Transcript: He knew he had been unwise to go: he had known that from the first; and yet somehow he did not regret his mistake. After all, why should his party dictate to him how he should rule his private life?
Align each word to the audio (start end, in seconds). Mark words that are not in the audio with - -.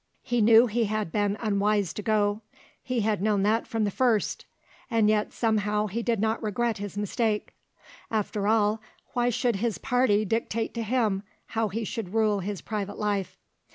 He 0.23 0.41
knew 0.41 0.65
he 0.65 0.85
had 0.85 1.11
been 1.11 1.37
unwise 1.39 1.93
to 1.93 2.01
go: 2.01 2.41
he 2.81 3.01
had 3.01 3.21
known 3.21 3.43
that 3.43 3.67
from 3.67 3.83
the 3.83 3.91
first; 3.91 4.45
and 4.89 5.07
yet 5.07 5.31
somehow 5.31 5.85
he 5.85 6.01
did 6.01 6.19
not 6.19 6.41
regret 6.41 6.79
his 6.79 6.97
mistake. 6.97 7.53
After 8.09 8.47
all, 8.47 8.81
why 9.13 9.29
should 9.29 9.57
his 9.57 9.77
party 9.77 10.25
dictate 10.25 10.73
to 10.73 10.81
him 10.81 11.21
how 11.49 11.67
he 11.67 11.83
should 11.83 12.15
rule 12.15 12.39
his 12.39 12.61
private 12.61 12.97
life? 12.97 13.37